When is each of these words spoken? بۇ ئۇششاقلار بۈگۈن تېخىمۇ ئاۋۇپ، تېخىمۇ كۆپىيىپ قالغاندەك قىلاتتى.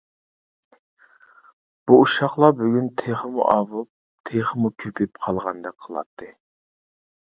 بۇ 1.91 1.97
ئۇششاقلار 2.05 2.55
بۈگۈن 2.61 2.89
تېخىمۇ 3.01 3.45
ئاۋۇپ، 3.51 3.91
تېخىمۇ 4.31 4.73
كۆپىيىپ 4.85 5.23
قالغاندەك 5.27 5.79
قىلاتتى. 5.89 6.33